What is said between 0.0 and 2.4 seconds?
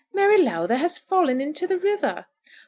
"Mary Lowther has fallen into the river."